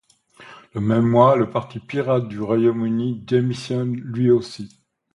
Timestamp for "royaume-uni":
2.41-3.19